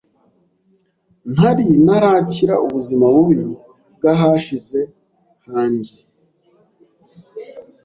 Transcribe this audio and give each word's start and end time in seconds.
nari 1.35 1.65
ntarakira 1.85 2.55
ubuzima 2.65 3.05
bubi 3.13 3.41
bw’ahashize 3.95 4.79
hanjie 5.47 5.97